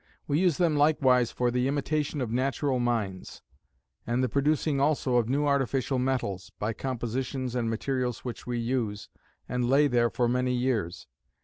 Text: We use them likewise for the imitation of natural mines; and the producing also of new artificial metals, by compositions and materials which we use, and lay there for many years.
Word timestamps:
We 0.25 0.39
use 0.39 0.57
them 0.57 0.75
likewise 0.77 1.29
for 1.31 1.51
the 1.51 1.67
imitation 1.67 2.21
of 2.21 2.31
natural 2.31 2.79
mines; 2.79 3.43
and 4.07 4.23
the 4.23 4.29
producing 4.29 4.81
also 4.81 5.17
of 5.17 5.29
new 5.29 5.45
artificial 5.45 5.99
metals, 5.99 6.51
by 6.57 6.73
compositions 6.73 7.53
and 7.53 7.69
materials 7.69 8.25
which 8.25 8.47
we 8.47 8.57
use, 8.57 9.09
and 9.47 9.69
lay 9.69 9.85
there 9.85 10.09
for 10.09 10.27
many 10.27 10.55
years. 10.55 11.05